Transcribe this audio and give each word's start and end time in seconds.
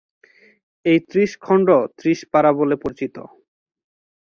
এই 0.85 0.99
ত্রিশ 1.09 1.31
খন্ড 1.41 1.67
ত্রিশ 1.97 2.19
পারা 2.33 2.51
বলে 2.59 2.75
পরিচিত। 2.83 3.15